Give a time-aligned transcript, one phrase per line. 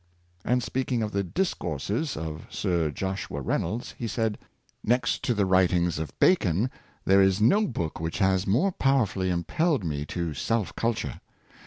[0.43, 4.39] And speaking of the "Discourses" of Sir Joshua Reynolds, he said:"
[4.83, 6.71] Next to the writings of Bacon,
[7.05, 11.21] there is no book which has more powerfully impelled me to self culture.